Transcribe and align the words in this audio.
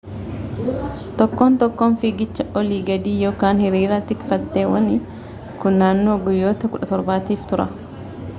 tokkoon 1.17 1.57
tokkoon 1.63 1.97
fiigicha 2.05 2.45
olii 2.61 2.79
gadii 2.87 3.15
ykn 3.33 3.63
hiriira 3.67 4.01
tikfatteewwanii 4.13 4.99
kun 5.61 5.79
naannoo 5.83 6.19
guyyoota 6.27 6.73
17 6.83 7.23
tiif 7.31 7.47
tura 7.53 7.73